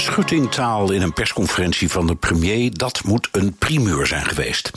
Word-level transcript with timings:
Schuttingtaal 0.00 0.90
in 0.90 1.02
een 1.02 1.12
persconferentie 1.12 1.90
van 1.90 2.06
de 2.06 2.14
premier, 2.14 2.74
dat 2.74 3.04
moet 3.04 3.28
een 3.32 3.54
primeur 3.58 4.06
zijn 4.06 4.24
geweest. 4.24 4.70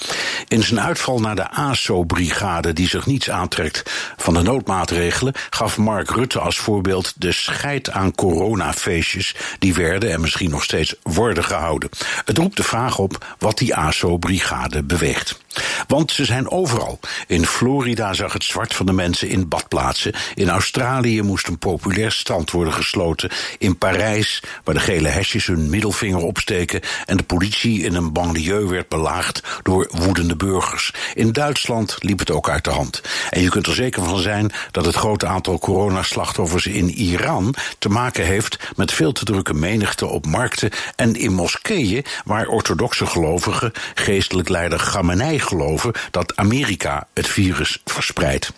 In 0.48 0.64
zijn 0.64 0.82
uitval 0.82 1.20
naar 1.20 1.36
de 1.36 1.50
ASO-brigade, 1.50 2.74
die 2.74 2.88
zich 2.88 3.06
niets 3.06 3.30
aantrekt 3.30 3.92
van 4.18 4.34
de 4.34 4.42
noodmaatregelen, 4.42 5.34
gaf 5.50 5.78
Mark 5.78 6.10
Rutte 6.10 6.40
als 6.40 6.58
voorbeeld 6.58 7.14
de 7.18 7.32
scheid 7.32 7.92
aan 7.92 8.16
coronafeestjes 8.16 9.36
die 9.60 9.74
werden 9.74 10.12
en 10.12 10.22
misschien 10.22 10.50
nog 10.50 10.64
steeds 10.64 10.96
worden 11.04 11.44
gehouden. 11.44 11.90
Het 12.26 12.38
roept 12.38 12.58
de 12.58 12.64
vraag 12.64 12.98
op 13.00 13.26
wat 13.40 13.58
die 13.58 13.76
ASO-brigade 13.76 14.84
beweegt. 14.84 15.43
Want 15.88 16.12
ze 16.12 16.26
zijn 16.26 16.50
overal. 16.50 17.00
In 17.28 17.46
Florida 17.46 18.14
zag 18.14 18.34
het 18.34 18.44
zwart 18.44 18.74
van 18.74 18.86
de 18.86 18.94
mensen 18.94 19.30
in 19.30 19.48
badplaatsen. 19.48 20.14
In 20.34 20.50
Australië 20.50 21.22
moest 21.22 21.48
een 21.48 21.58
populair 21.58 22.12
strand 22.12 22.52
worden 22.52 22.74
gesloten. 22.74 23.30
In 23.58 23.78
Parijs, 23.78 24.44
waar 24.64 24.76
de 24.76 24.82
gele 24.82 25.08
hesjes 25.08 25.46
hun 25.46 25.70
middelvinger 25.70 26.22
opsteken 26.22 26.82
en 27.06 27.18
de 27.18 27.24
politie 27.24 27.82
in 27.82 27.96
een 27.96 28.12
banlieue 28.12 28.68
werd 28.68 28.90
belaagd 28.90 29.44
door 29.64 29.90
woedende 29.92 30.36
burgers. 30.36 30.94
In 31.14 31.32
Duitsland 31.32 31.96
liep 32.00 32.20
het 32.20 32.32
ook 32.32 32.50
uit 32.50 32.64
de 32.64 32.70
hand. 32.70 33.02
En 33.30 33.42
je 33.42 33.50
kunt 33.50 33.68
er 33.68 33.74
zeker 33.74 34.04
van 34.04 34.20
zijn 34.20 34.52
dat 34.72 34.86
het 34.86 34.96
grote 34.96 35.26
aantal 35.26 35.60
coronaslachtoffers 35.60 36.66
in 36.66 36.90
Iran 36.90 37.56
te 37.80 37.90
maken 37.90 38.26
heeft 38.26 38.58
met 38.76 38.92
veel 38.92 39.12
te 39.12 39.26
drukke 39.26 39.54
menigte 39.54 40.06
op 40.06 40.26
markten 40.26 40.70
en 40.96 41.16
in 41.16 41.34
moskeeën 41.34 42.06
waar 42.26 42.48
orthodoxe 42.48 43.06
gelovigen 43.06 43.72
geestelijk 43.94 44.50
leider 44.50 44.80
Khamenei 44.80 45.40
geloven 45.44 45.94
dat 46.12 46.36
Amerika 46.36 47.08
het 47.14 47.28
virus 47.28 47.82
verspreidt. 47.86 48.52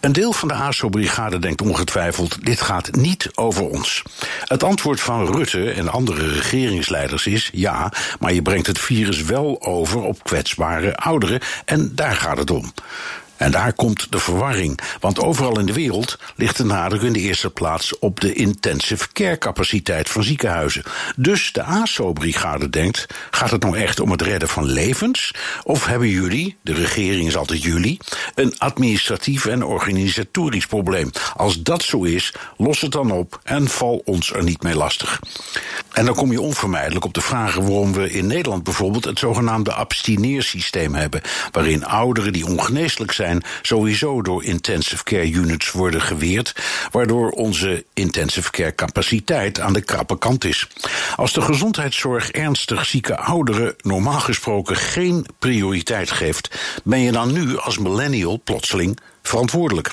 Een 0.00 0.12
deel 0.12 0.32
van 0.32 0.48
de 0.48 0.54
ASO-brigade 0.54 1.38
denkt 1.38 1.62
ongetwijfeld: 1.62 2.44
dit 2.44 2.60
gaat 2.60 2.94
niet 2.94 3.28
over 3.34 3.68
ons. 3.68 4.02
Het 4.44 4.62
antwoord 4.62 5.00
van 5.00 5.34
Rutte 5.36 5.70
en 5.70 5.88
andere 5.88 6.32
regeringsleiders 6.32 7.26
is: 7.26 7.50
ja, 7.52 7.92
maar 8.20 8.32
je 8.32 8.42
brengt 8.42 8.66
het 8.66 8.78
virus 8.78 9.22
wel 9.22 9.62
over 9.62 10.00
op 10.00 10.24
kwetsbare 10.24 10.96
ouderen 10.96 11.40
en 11.64 11.92
daar 11.94 12.16
gaat 12.16 12.38
het 12.38 12.50
om. 12.50 12.72
En 13.42 13.50
daar 13.50 13.72
komt 13.72 14.12
de 14.12 14.18
verwarring, 14.18 14.78
want 15.00 15.20
overal 15.20 15.58
in 15.58 15.66
de 15.66 15.72
wereld 15.72 16.18
ligt 16.36 16.56
de 16.56 16.64
nadruk 16.64 17.02
in 17.02 17.12
de 17.12 17.18
eerste 17.18 17.50
plaats 17.50 17.98
op 17.98 18.20
de 18.20 18.32
intensive 18.32 19.12
care 19.12 19.38
capaciteit 19.38 20.08
van 20.08 20.22
ziekenhuizen. 20.22 20.82
Dus 21.16 21.52
de 21.52 21.62
ASO-brigade 21.62 22.70
denkt: 22.70 23.06
gaat 23.30 23.50
het 23.50 23.62
nou 23.62 23.76
echt 23.76 24.00
om 24.00 24.10
het 24.10 24.22
redden 24.22 24.48
van 24.48 24.64
levens? 24.64 25.34
Of 25.62 25.86
hebben 25.86 26.08
jullie, 26.08 26.56
de 26.62 26.74
regering 26.74 27.26
is 27.26 27.36
altijd 27.36 27.62
jullie, 27.62 27.98
een 28.34 28.58
administratief 28.58 29.46
en 29.46 29.64
organisatorisch 29.64 30.66
probleem? 30.66 31.10
Als 31.36 31.62
dat 31.62 31.82
zo 31.82 32.02
is, 32.02 32.34
los 32.56 32.80
het 32.80 32.92
dan 32.92 33.10
op 33.10 33.40
en 33.42 33.68
val 33.68 34.02
ons 34.04 34.32
er 34.32 34.44
niet 34.44 34.62
mee 34.62 34.76
lastig. 34.76 35.20
En 35.92 36.04
dan 36.04 36.14
kom 36.14 36.32
je 36.32 36.40
onvermijdelijk 36.40 37.04
op 37.04 37.14
de 37.14 37.20
vragen 37.20 37.62
waarom 37.62 37.92
we 37.92 38.10
in 38.10 38.26
Nederland 38.26 38.62
bijvoorbeeld 38.64 39.04
het 39.04 39.18
zogenaamde 39.18 39.72
abstineersysteem 39.72 40.94
hebben, 40.94 41.20
waarin 41.50 41.84
ouderen 41.84 42.32
die 42.32 42.46
ongeneeslijk 42.46 43.12
zijn 43.12 43.30
sowieso 43.62 44.22
door 44.22 44.44
intensive 44.44 45.04
care 45.04 45.30
units 45.30 45.70
worden 45.70 46.02
geweerd, 46.02 46.54
waardoor 46.90 47.30
onze 47.30 47.84
intensive 47.94 48.50
care 48.50 48.74
capaciteit 48.74 49.60
aan 49.60 49.72
de 49.72 49.80
krappe 49.80 50.18
kant 50.18 50.44
is. 50.44 50.68
Als 51.16 51.32
de 51.32 51.40
gezondheidszorg 51.40 52.30
ernstig 52.30 52.86
zieke 52.86 53.16
ouderen 53.16 53.74
normaal 53.80 54.20
gesproken 54.20 54.76
geen 54.76 55.26
prioriteit 55.38 56.10
geeft, 56.10 56.60
ben 56.84 57.00
je 57.00 57.12
dan 57.12 57.32
nu 57.32 57.58
als 57.58 57.78
millennial 57.78 58.40
plotseling 58.44 58.98
verantwoordelijk. 59.22 59.92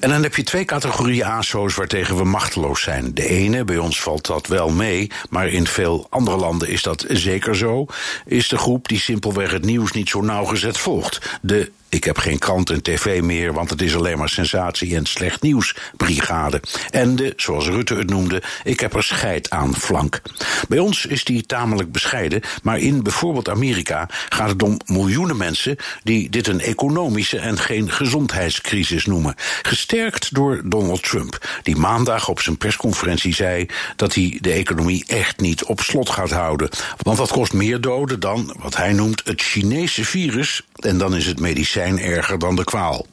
En 0.00 0.10
dan 0.10 0.22
heb 0.22 0.36
je 0.36 0.42
twee 0.42 0.64
categorieën 0.64 1.24
ASO's 1.24 1.74
waartegen 1.74 2.16
we 2.16 2.24
machteloos 2.24 2.82
zijn. 2.82 3.14
De 3.14 3.28
ene, 3.28 3.64
bij 3.64 3.78
ons 3.78 4.02
valt 4.02 4.26
dat 4.26 4.46
wel 4.46 4.68
mee, 4.68 5.10
maar 5.30 5.48
in 5.48 5.66
veel 5.66 6.06
andere 6.10 6.36
landen 6.36 6.68
is 6.68 6.82
dat 6.82 7.04
zeker 7.08 7.56
zo, 7.56 7.86
is 8.26 8.48
de 8.48 8.58
groep 8.58 8.88
die 8.88 9.00
simpelweg 9.00 9.50
het 9.50 9.64
nieuws 9.64 9.92
niet 9.92 10.08
zo 10.08 10.20
nauwgezet 10.20 10.78
volgt. 10.78 11.38
De 11.42 11.72
ik 11.90 12.04
heb 12.04 12.18
geen 12.18 12.38
krant 12.38 12.70
en 12.70 12.82
tv 12.82 13.22
meer, 13.22 13.52
want 13.52 13.70
het 13.70 13.82
is 13.82 13.96
alleen 13.96 14.18
maar 14.18 14.28
sensatie 14.28 14.96
en 14.96 15.06
slecht 15.06 15.42
nieuws, 15.42 15.76
brigade. 15.96 16.60
En 16.90 17.16
de, 17.16 17.32
zoals 17.36 17.66
Rutte 17.66 17.94
het 17.94 18.10
noemde, 18.10 18.42
ik 18.64 18.80
heb 18.80 18.94
er 18.94 19.02
scheid 19.02 19.50
aan 19.50 19.76
flank. 19.76 20.22
Bij 20.68 20.78
ons 20.78 21.06
is 21.06 21.24
die 21.24 21.46
tamelijk 21.46 21.92
bescheiden, 21.92 22.40
maar 22.62 22.78
in 22.78 23.02
bijvoorbeeld 23.02 23.48
Amerika 23.48 24.08
gaat 24.28 24.48
het 24.48 24.62
om 24.62 24.76
miljoenen 24.86 25.36
mensen 25.36 25.76
die 26.02 26.30
dit 26.30 26.46
een 26.46 26.60
economische 26.60 27.38
en 27.38 27.58
geen 27.58 27.90
gezondheidscrisis 27.90 29.06
noemen. 29.06 29.34
Gesterkt 29.62 30.34
door 30.34 30.60
Donald 30.64 31.02
Trump, 31.02 31.60
die 31.62 31.76
maandag 31.76 32.28
op 32.28 32.40
zijn 32.40 32.58
persconferentie 32.58 33.34
zei 33.34 33.66
dat 33.96 34.14
hij 34.14 34.38
de 34.40 34.52
economie 34.52 35.04
echt 35.06 35.40
niet 35.40 35.64
op 35.64 35.80
slot 35.80 36.10
gaat 36.10 36.30
houden. 36.30 36.68
Want 36.98 37.18
dat 37.18 37.30
kost 37.30 37.52
meer 37.52 37.80
doden 37.80 38.20
dan 38.20 38.54
wat 38.58 38.76
hij 38.76 38.92
noemt 38.92 39.22
het 39.24 39.42
Chinese 39.42 40.04
virus, 40.04 40.62
en 40.80 40.98
dan 40.98 41.14
is 41.14 41.26
het 41.26 41.40
medicijn 41.40 42.00
erger 42.00 42.38
dan 42.38 42.56
de 42.56 42.64
kwaal. 42.64 43.06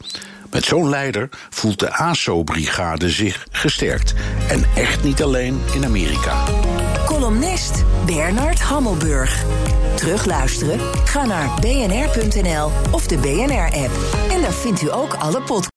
Met 0.51 0.66
zo'n 0.66 0.89
leider 0.89 1.29
voelt 1.50 1.79
de 1.79 1.94
ASO-brigade 1.94 3.09
zich 3.09 3.47
gesterkt. 3.51 4.13
En 4.50 4.63
echt 4.75 5.03
niet 5.03 5.23
alleen 5.23 5.61
in 5.73 5.85
Amerika. 5.85 6.44
Columnist 7.05 7.83
Bernard 8.05 8.59
Hammelburg. 8.61 9.44
Terugluisteren? 9.95 10.79
Ga 11.05 11.25
naar 11.25 11.59
bnr.nl 11.59 12.72
of 12.91 13.07
de 13.07 13.17
BNR-app. 13.17 13.91
En 14.29 14.41
daar 14.41 14.53
vindt 14.53 14.81
u 14.81 14.91
ook 14.91 15.13
alle 15.13 15.41
podcasts. 15.41 15.76